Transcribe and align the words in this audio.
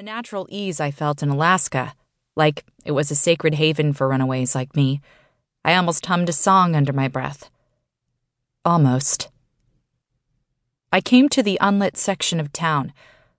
the 0.00 0.04
natural 0.04 0.46
ease 0.48 0.80
I 0.80 0.90
felt 0.90 1.22
in 1.22 1.28
Alaska, 1.28 1.92
like 2.34 2.64
it 2.86 2.92
was 2.92 3.10
a 3.10 3.14
sacred 3.14 3.56
haven 3.56 3.92
for 3.92 4.08
runaways 4.08 4.54
like 4.54 4.74
me, 4.74 5.02
I 5.62 5.74
almost 5.74 6.06
hummed 6.06 6.30
a 6.30 6.32
song 6.32 6.74
under 6.74 6.94
my 6.94 7.06
breath. 7.06 7.50
Almost. 8.64 9.28
I 10.90 11.02
came 11.02 11.28
to 11.28 11.42
the 11.42 11.58
unlit 11.60 11.98
section 11.98 12.40
of 12.40 12.50
town 12.50 12.94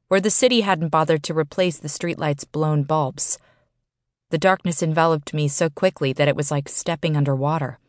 where 0.08 0.22
the 0.22 0.30
city 0.30 0.62
hadn't 0.62 0.90
bothered 0.90 1.24
to 1.24 1.34
replace 1.34 1.80
the 1.80 1.88
streetlights' 1.88 2.46
blown 2.52 2.84
bulbs. 2.84 3.40
The 4.30 4.38
darkness 4.38 4.84
enveloped 4.84 5.34
me 5.34 5.48
so 5.48 5.68
quickly 5.68 6.14
that 6.14 6.28
it 6.28 6.36
was 6.36 6.52
like 6.52 6.70
stepping 6.70 7.18
underwater. 7.18 7.80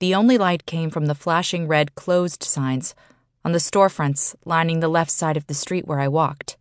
The 0.00 0.12
only 0.12 0.38
light 0.38 0.66
came 0.66 0.90
from 0.90 1.06
the 1.06 1.14
flashing 1.14 1.68
red 1.68 1.94
closed 1.94 2.42
signs 2.42 2.96
on 3.44 3.52
the 3.52 3.60
storefronts 3.60 4.34
lining 4.44 4.80
the 4.80 4.88
left 4.88 5.12
side 5.12 5.36
of 5.36 5.46
the 5.46 5.54
street 5.54 5.86
where 5.86 6.00
I 6.00 6.08
walked. 6.08 6.51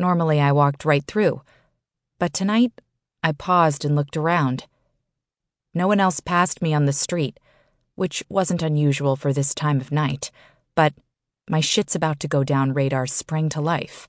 Normally, 0.00 0.40
I 0.40 0.50
walked 0.52 0.86
right 0.86 1.04
through, 1.04 1.42
but 2.18 2.32
tonight 2.32 2.72
I 3.22 3.32
paused 3.32 3.84
and 3.84 3.94
looked 3.94 4.16
around. 4.16 4.64
No 5.74 5.86
one 5.86 6.00
else 6.00 6.20
passed 6.20 6.62
me 6.62 6.72
on 6.72 6.86
the 6.86 6.94
street, 6.94 7.38
which 7.96 8.24
wasn't 8.30 8.62
unusual 8.62 9.14
for 9.14 9.34
this 9.34 9.54
time 9.54 9.78
of 9.78 9.92
night, 9.92 10.30
but 10.74 10.94
my 11.50 11.60
shit's 11.60 11.94
about 11.94 12.18
to 12.20 12.28
go 12.28 12.42
down 12.42 12.72
radar 12.72 13.06
sprang 13.06 13.50
to 13.50 13.60
life. 13.60 14.08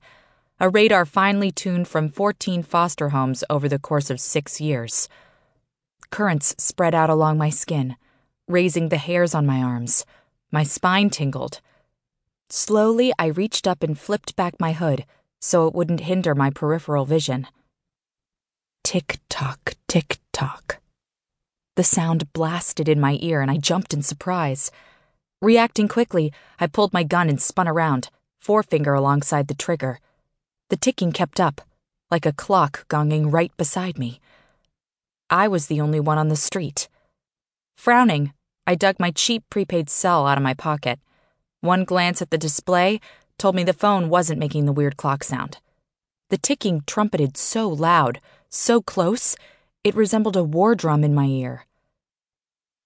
A 0.61 0.69
radar 0.69 1.05
finely 1.05 1.51
tuned 1.51 1.89
from 1.89 2.07
14 2.07 2.63
foster 2.63 3.09
homes 3.09 3.43
over 3.49 3.67
the 3.67 3.77
course 3.77 4.09
of 4.09 4.21
six 4.21 4.61
years. 4.61 5.09
Currents 6.09 6.55
spread 6.57 6.95
out 6.95 7.09
along 7.09 7.37
my 7.37 7.49
skin, 7.49 7.97
raising 8.47 8.87
the 8.87 8.97
hairs 8.97 9.35
on 9.35 9.45
my 9.45 9.61
arms. 9.61 10.05
My 10.53 10.63
spine 10.63 11.09
tingled. 11.09 11.59
Slowly, 12.49 13.11
I 13.19 13.25
reached 13.25 13.67
up 13.67 13.83
and 13.83 13.99
flipped 13.99 14.37
back 14.37 14.57
my 14.57 14.71
hood 14.71 15.03
so 15.41 15.67
it 15.67 15.73
wouldn't 15.73 16.01
hinder 16.01 16.35
my 16.35 16.49
peripheral 16.49 17.05
vision. 17.05 17.47
Tick 18.83 19.19
tock, 19.29 19.73
tick 19.87 20.19
tock. 20.31 20.79
The 21.75 21.83
sound 21.83 22.31
blasted 22.33 22.87
in 22.87 22.99
my 22.99 23.17
ear, 23.21 23.41
and 23.41 23.49
I 23.49 23.57
jumped 23.57 23.93
in 23.93 24.03
surprise. 24.03 24.71
Reacting 25.41 25.87
quickly, 25.87 26.31
I 26.59 26.67
pulled 26.67 26.93
my 26.93 27.03
gun 27.03 27.27
and 27.27 27.41
spun 27.41 27.67
around, 27.67 28.09
forefinger 28.39 28.93
alongside 28.93 29.47
the 29.47 29.55
trigger. 29.55 29.99
The 30.69 30.77
ticking 30.77 31.11
kept 31.11 31.39
up, 31.39 31.61
like 32.11 32.25
a 32.25 32.33
clock 32.33 32.87
gonging 32.87 33.31
right 33.31 33.55
beside 33.57 33.97
me. 33.97 34.19
I 35.29 35.47
was 35.47 35.67
the 35.67 35.81
only 35.81 35.99
one 35.99 36.17
on 36.17 36.27
the 36.27 36.35
street. 36.35 36.89
Frowning, 37.77 38.33
I 38.67 38.75
dug 38.75 38.99
my 38.99 39.11
cheap 39.11 39.43
prepaid 39.49 39.89
cell 39.89 40.27
out 40.27 40.37
of 40.37 40.43
my 40.43 40.53
pocket. 40.53 40.99
One 41.61 41.83
glance 41.83 42.21
at 42.21 42.29
the 42.29 42.37
display 42.37 42.99
told 43.41 43.55
me 43.55 43.63
the 43.63 43.73
phone 43.73 44.07
wasn't 44.07 44.37
making 44.37 44.65
the 44.65 44.71
weird 44.71 44.97
clock 44.97 45.23
sound. 45.23 45.57
The 46.29 46.37
ticking 46.37 46.83
trumpeted 46.85 47.35
so 47.35 47.67
loud, 47.67 48.21
so 48.49 48.83
close, 48.83 49.35
it 49.83 49.95
resembled 49.95 50.37
a 50.37 50.43
war 50.43 50.75
drum 50.75 51.03
in 51.03 51.15
my 51.15 51.25
ear. 51.25 51.65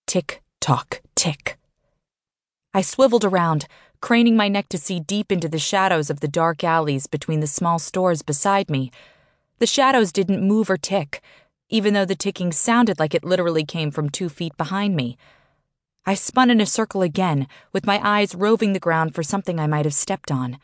Tick 0.07 0.41
tock, 0.61 1.01
tick. 1.13 1.57
I 2.73 2.79
swiveled 2.79 3.25
around, 3.25 3.67
craning 3.99 4.37
my 4.37 4.47
neck 4.47 4.69
to 4.69 4.77
see 4.77 5.01
deep 5.01 5.29
into 5.29 5.49
the 5.49 5.59
shadows 5.59 6.09
of 6.09 6.21
the 6.21 6.29
dark 6.29 6.63
alleys 6.63 7.05
between 7.05 7.41
the 7.41 7.47
small 7.47 7.77
stores 7.77 8.21
beside 8.21 8.69
me. 8.69 8.91
The 9.59 9.67
shadows 9.67 10.13
didn't 10.13 10.47
move 10.47 10.69
or 10.69 10.77
tick, 10.77 11.21
even 11.67 11.93
though 11.93 12.05
the 12.05 12.15
ticking 12.15 12.53
sounded 12.53 12.97
like 12.97 13.13
it 13.13 13.25
literally 13.25 13.65
came 13.65 13.91
from 13.91 14.09
two 14.09 14.29
feet 14.29 14.55
behind 14.55 14.95
me. 14.95 15.17
I 16.07 16.13
spun 16.13 16.51
in 16.51 16.61
a 16.61 16.67
circle 16.67 17.01
again, 17.01 17.47
with 17.73 17.87
my 17.87 17.99
eyes 18.03 18.35
roving 18.35 18.73
the 18.73 18.79
ground 18.79 19.15
for 19.15 19.23
something 19.23 19.59
I 19.59 19.65
might 19.65 19.85
have 19.85 19.93
stepped 19.93 20.31
on. 20.31 20.59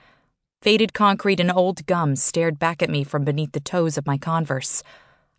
Faded 0.62 0.94
concrete 0.94 1.40
and 1.40 1.52
old 1.52 1.88
gum 1.88 2.16
stared 2.16 2.60
back 2.60 2.84
at 2.84 2.90
me 2.92 3.04
from 3.04 3.24
beneath 3.24 3.54
the 3.54 3.60
toes 3.60 3.98
of 3.98 4.06
my 4.06 4.20
Converse. 4.20 4.84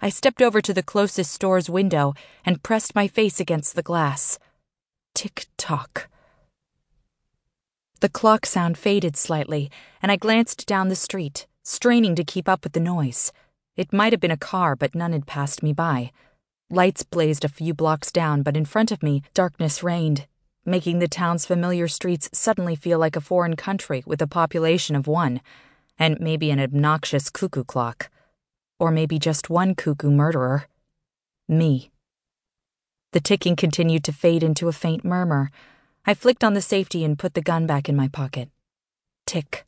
I 0.00 0.08
stepped 0.08 0.42
over 0.42 0.60
to 0.60 0.74
the 0.74 0.82
closest 0.82 1.32
store's 1.32 1.70
window 1.70 2.14
and 2.44 2.64
pressed 2.64 2.96
my 2.96 3.06
face 3.06 3.38
against 3.38 3.76
the 3.76 3.82
glass. 3.82 4.40
Tick 5.14 5.46
tock. 5.56 6.08
The 8.00 8.08
clock 8.08 8.44
sound 8.44 8.76
faded 8.76 9.16
slightly, 9.16 9.70
and 10.02 10.10
I 10.10 10.16
glanced 10.16 10.66
down 10.66 10.88
the 10.88 10.96
street, 10.96 11.46
straining 11.62 12.16
to 12.16 12.24
keep 12.24 12.48
up 12.48 12.64
with 12.64 12.72
the 12.72 12.80
noise. 12.80 13.32
It 13.76 13.92
might 13.92 14.12
have 14.12 14.20
been 14.20 14.32
a 14.32 14.36
car, 14.36 14.74
but 14.74 14.96
none 14.96 15.12
had 15.12 15.28
passed 15.28 15.62
me 15.62 15.72
by. 15.72 16.10
Lights 16.72 17.02
blazed 17.02 17.44
a 17.44 17.50
few 17.50 17.74
blocks 17.74 18.10
down, 18.10 18.40
but 18.40 18.56
in 18.56 18.64
front 18.64 18.90
of 18.90 19.02
me, 19.02 19.22
darkness 19.34 19.82
reigned, 19.82 20.26
making 20.64 21.00
the 21.00 21.06
town's 21.06 21.44
familiar 21.44 21.86
streets 21.86 22.30
suddenly 22.32 22.74
feel 22.76 22.98
like 22.98 23.14
a 23.14 23.20
foreign 23.20 23.56
country 23.56 24.02
with 24.06 24.22
a 24.22 24.26
population 24.26 24.96
of 24.96 25.06
one, 25.06 25.42
and 25.98 26.18
maybe 26.18 26.50
an 26.50 26.58
obnoxious 26.58 27.28
cuckoo 27.28 27.62
clock. 27.62 28.08
Or 28.80 28.90
maybe 28.90 29.18
just 29.18 29.50
one 29.50 29.74
cuckoo 29.74 30.10
murderer. 30.10 30.64
Me. 31.46 31.90
The 33.12 33.20
ticking 33.20 33.54
continued 33.54 34.02
to 34.04 34.12
fade 34.14 34.42
into 34.42 34.68
a 34.68 34.72
faint 34.72 35.04
murmur. 35.04 35.50
I 36.06 36.14
flicked 36.14 36.42
on 36.42 36.54
the 36.54 36.62
safety 36.62 37.04
and 37.04 37.18
put 37.18 37.34
the 37.34 37.42
gun 37.42 37.66
back 37.66 37.86
in 37.86 37.96
my 37.96 38.08
pocket. 38.08 38.48
Tick. 39.26 39.66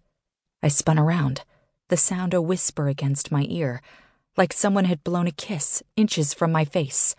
I 0.63 0.69
spun 0.69 0.99
around, 0.99 1.43
the 1.91 1.99
sound 1.99 2.33
a 2.33 2.41
whisper 2.41 2.89
against 2.89 3.31
my 3.31 3.45
ear, 3.51 3.83
like 4.37 4.53
someone 4.53 4.85
had 4.85 5.05
blown 5.05 5.27
a 5.27 5.33
kiss 5.33 5.83
inches 5.97 6.35
from 6.35 6.51
my 6.53 6.65
face. 6.65 7.15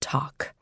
Talk. 0.00 0.54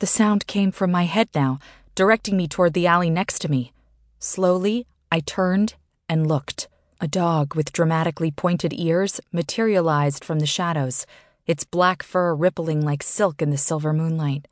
The 0.00 0.06
sound 0.06 0.46
came 0.46 0.72
from 0.72 0.90
my 0.90 1.04
head 1.04 1.28
now, 1.34 1.58
directing 1.94 2.36
me 2.36 2.48
toward 2.48 2.74
the 2.74 2.86
alley 2.86 3.10
next 3.10 3.38
to 3.40 3.50
me. 3.50 3.72
Slowly, 4.18 4.86
I 5.10 5.20
turned 5.20 5.74
and 6.08 6.26
looked. 6.26 6.68
A 7.00 7.08
dog 7.08 7.54
with 7.54 7.72
dramatically 7.72 8.30
pointed 8.30 8.72
ears 8.72 9.20
materialized 9.32 10.24
from 10.24 10.38
the 10.38 10.46
shadows, 10.46 11.06
its 11.46 11.64
black 11.64 12.02
fur 12.02 12.34
rippling 12.34 12.80
like 12.80 13.02
silk 13.02 13.42
in 13.42 13.50
the 13.50 13.58
silver 13.58 13.92
moonlight. 13.92 14.48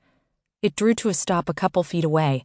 It 0.61 0.77
drew 0.77 0.95
to 0.95 1.09
a 1.09 1.15
stop 1.15 1.49
a 1.49 1.55
couple 1.55 1.83
feet 1.83 2.05
away, 2.05 2.45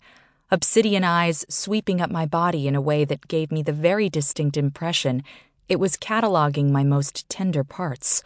obsidian 0.49 1.03
eyes 1.03 1.45
sweeping 1.49 1.99
up 1.99 2.09
my 2.09 2.25
body 2.25 2.67
in 2.67 2.75
a 2.75 2.81
way 2.81 3.05
that 3.05 3.27
gave 3.27 3.51
me 3.51 3.61
the 3.61 3.73
very 3.73 4.09
distinct 4.09 4.55
impression 4.55 5.23
it 5.69 5.79
was 5.79 5.97
cataloging 5.97 6.69
my 6.69 6.83
most 6.83 7.27
tender 7.29 7.63
parts. 7.63 8.23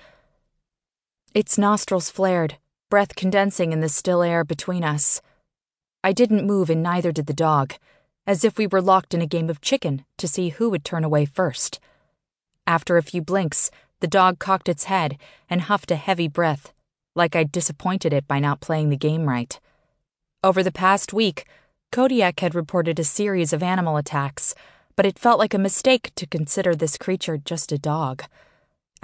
Its 1.33 1.57
nostrils 1.57 2.09
flared, 2.09 2.57
breath 2.89 3.15
condensing 3.15 3.71
in 3.71 3.79
the 3.79 3.89
still 3.89 4.21
air 4.21 4.43
between 4.43 4.83
us. 4.83 5.21
I 6.03 6.11
didn't 6.11 6.45
move, 6.45 6.69
and 6.69 6.83
neither 6.83 7.11
did 7.11 7.27
the 7.27 7.33
dog 7.33 7.73
as 8.27 8.43
if 8.43 8.57
we 8.57 8.67
were 8.67 8.81
locked 8.81 9.13
in 9.13 9.21
a 9.21 9.27
game 9.27 9.49
of 9.49 9.61
chicken 9.61 10.05
to 10.17 10.27
see 10.27 10.49
who 10.49 10.69
would 10.69 10.85
turn 10.85 11.03
away 11.03 11.25
first. 11.25 11.79
After 12.67 12.97
a 12.97 13.03
few 13.03 13.21
blinks, 13.21 13.71
the 13.99 14.07
dog 14.07 14.39
cocked 14.39 14.69
its 14.69 14.85
head 14.85 15.17
and 15.49 15.61
huffed 15.61 15.91
a 15.91 15.95
heavy 15.95 16.27
breath, 16.27 16.73
like 17.15 17.35
I'd 17.35 17.51
disappointed 17.51 18.13
it 18.13 18.27
by 18.27 18.39
not 18.39 18.61
playing 18.61 18.89
the 18.89 18.97
game 18.97 19.27
right. 19.27 19.59
Over 20.43 20.63
the 20.63 20.71
past 20.71 21.13
week, 21.13 21.45
Kodiak 21.91 22.39
had 22.39 22.55
reported 22.55 22.99
a 22.99 23.03
series 23.03 23.53
of 23.53 23.61
animal 23.63 23.97
attacks, 23.97 24.55
but 24.95 25.05
it 25.05 25.19
felt 25.19 25.39
like 25.39 25.53
a 25.53 25.59
mistake 25.59 26.11
to 26.15 26.25
consider 26.27 26.75
this 26.75 26.97
creature 26.97 27.37
just 27.37 27.71
a 27.71 27.77
dog. 27.77 28.23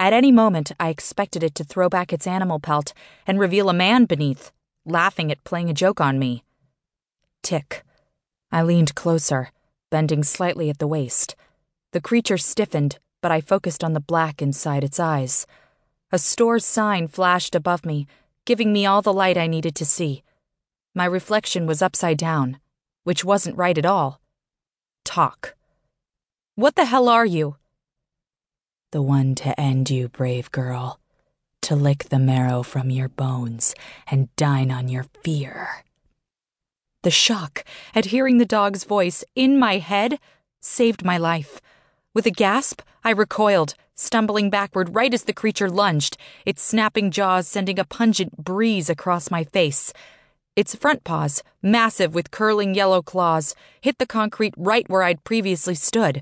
At 0.00 0.12
any 0.12 0.30
moment, 0.30 0.72
I 0.78 0.90
expected 0.90 1.42
it 1.42 1.54
to 1.56 1.64
throw 1.64 1.88
back 1.88 2.12
its 2.12 2.26
animal 2.26 2.60
pelt 2.60 2.92
and 3.26 3.40
reveal 3.40 3.68
a 3.68 3.74
man 3.74 4.04
beneath, 4.04 4.52
laughing 4.84 5.32
at 5.32 5.42
playing 5.44 5.70
a 5.70 5.74
joke 5.74 6.00
on 6.00 6.18
me. 6.18 6.44
Tick. 7.42 7.84
I 8.52 8.62
leaned 8.62 8.94
closer, 8.94 9.50
bending 9.90 10.22
slightly 10.22 10.70
at 10.70 10.78
the 10.78 10.86
waist. 10.86 11.34
The 11.92 12.00
creature 12.00 12.38
stiffened, 12.38 12.98
but 13.20 13.32
I 13.32 13.40
focused 13.40 13.82
on 13.82 13.92
the 13.92 14.00
black 14.00 14.40
inside 14.40 14.84
its 14.84 15.00
eyes. 15.00 15.46
A 16.12 16.18
store 16.18 16.58
sign 16.58 17.08
flashed 17.08 17.54
above 17.54 17.84
me, 17.84 18.06
giving 18.44 18.72
me 18.72 18.86
all 18.86 19.02
the 19.02 19.12
light 19.12 19.36
I 19.36 19.46
needed 19.46 19.74
to 19.76 19.84
see. 19.84 20.22
My 20.94 21.04
reflection 21.04 21.66
was 21.66 21.82
upside 21.82 22.18
down, 22.18 22.58
which 23.04 23.24
wasn't 23.24 23.58
right 23.58 23.76
at 23.76 23.84
all. 23.84 24.20
Talk. 25.04 25.54
What 26.58 26.74
the 26.74 26.86
hell 26.86 27.08
are 27.08 27.24
you? 27.24 27.54
The 28.90 29.00
one 29.00 29.36
to 29.36 29.54
end 29.60 29.90
you, 29.90 30.08
brave 30.08 30.50
girl. 30.50 30.98
To 31.62 31.76
lick 31.76 32.08
the 32.08 32.18
marrow 32.18 32.64
from 32.64 32.90
your 32.90 33.08
bones 33.08 33.76
and 34.10 34.34
dine 34.34 34.72
on 34.72 34.88
your 34.88 35.04
fear. 35.22 35.84
The 37.04 37.12
shock 37.12 37.64
at 37.94 38.06
hearing 38.06 38.38
the 38.38 38.44
dog's 38.44 38.82
voice 38.82 39.22
in 39.36 39.56
my 39.56 39.78
head 39.78 40.18
saved 40.60 41.04
my 41.04 41.16
life. 41.16 41.60
With 42.12 42.26
a 42.26 42.32
gasp, 42.32 42.82
I 43.04 43.10
recoiled, 43.10 43.74
stumbling 43.94 44.50
backward 44.50 44.96
right 44.96 45.14
as 45.14 45.22
the 45.22 45.32
creature 45.32 45.70
lunged, 45.70 46.16
its 46.44 46.60
snapping 46.60 47.12
jaws 47.12 47.46
sending 47.46 47.78
a 47.78 47.84
pungent 47.84 48.36
breeze 48.36 48.90
across 48.90 49.30
my 49.30 49.44
face. 49.44 49.92
Its 50.56 50.74
front 50.74 51.04
paws, 51.04 51.40
massive 51.62 52.16
with 52.16 52.32
curling 52.32 52.74
yellow 52.74 53.00
claws, 53.00 53.54
hit 53.80 53.98
the 53.98 54.06
concrete 54.06 54.54
right 54.56 54.90
where 54.90 55.04
I'd 55.04 55.22
previously 55.22 55.76
stood. 55.76 56.20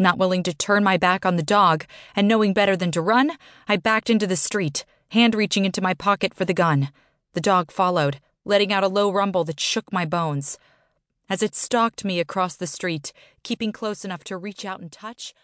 Not 0.00 0.16
willing 0.16 0.44
to 0.44 0.54
turn 0.54 0.84
my 0.84 0.96
back 0.96 1.26
on 1.26 1.34
the 1.34 1.42
dog, 1.42 1.84
and 2.14 2.28
knowing 2.28 2.52
better 2.52 2.76
than 2.76 2.92
to 2.92 3.00
run, 3.02 3.32
I 3.66 3.76
backed 3.76 4.08
into 4.08 4.28
the 4.28 4.36
street, 4.36 4.84
hand 5.10 5.34
reaching 5.34 5.64
into 5.64 5.80
my 5.80 5.92
pocket 5.92 6.34
for 6.34 6.44
the 6.44 6.54
gun. 6.54 6.90
The 7.32 7.40
dog 7.40 7.72
followed, 7.72 8.20
letting 8.44 8.72
out 8.72 8.84
a 8.84 8.88
low 8.88 9.10
rumble 9.10 9.42
that 9.44 9.58
shook 9.58 9.92
my 9.92 10.04
bones. 10.04 10.56
As 11.28 11.42
it 11.42 11.56
stalked 11.56 12.04
me 12.04 12.20
across 12.20 12.54
the 12.54 12.68
street, 12.68 13.12
keeping 13.42 13.72
close 13.72 14.04
enough 14.04 14.22
to 14.24 14.36
reach 14.36 14.64
out 14.64 14.80
and 14.80 14.90
touch, 14.90 15.34